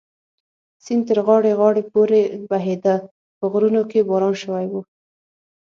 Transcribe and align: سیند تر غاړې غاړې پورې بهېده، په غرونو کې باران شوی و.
سیند 0.83 1.03
تر 1.07 1.17
غاړې 1.25 1.51
غاړې 1.59 1.83
پورې 1.91 2.21
بهېده، 2.49 2.95
په 3.37 3.45
غرونو 3.51 3.81
کې 3.91 4.07
باران 4.09 4.35
شوی 4.43 4.65
و. 4.71 4.73